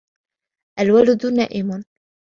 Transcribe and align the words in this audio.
الْوَلَدُ 0.79 1.25
نَائِمٌ. 1.25 1.83